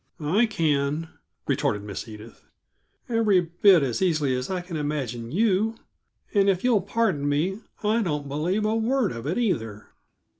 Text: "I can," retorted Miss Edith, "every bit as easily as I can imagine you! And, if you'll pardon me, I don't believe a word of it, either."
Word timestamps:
"I 0.33 0.47
can," 0.47 1.09
retorted 1.45 1.83
Miss 1.83 2.07
Edith, 2.07 2.43
"every 3.07 3.39
bit 3.39 3.83
as 3.83 4.01
easily 4.01 4.35
as 4.35 4.49
I 4.49 4.61
can 4.61 4.75
imagine 4.75 5.31
you! 5.31 5.75
And, 6.33 6.49
if 6.49 6.63
you'll 6.63 6.81
pardon 6.81 7.29
me, 7.29 7.59
I 7.83 8.01
don't 8.01 8.27
believe 8.27 8.65
a 8.65 8.75
word 8.75 9.11
of 9.11 9.27
it, 9.27 9.37
either." 9.37 9.91